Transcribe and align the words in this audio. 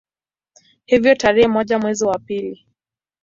Hivyo 0.85 1.15
tarehe 1.15 1.47
moja 1.47 1.79
mwezi 1.79 2.05
wa 2.05 2.19
pili 2.19 2.67